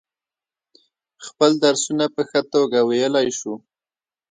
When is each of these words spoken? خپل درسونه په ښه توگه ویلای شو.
خپل 1.25 1.51
درسونه 1.65 2.05
په 2.15 2.21
ښه 2.29 2.41
توگه 2.51 2.81
ویلای 2.89 3.27
شو. 3.39 3.53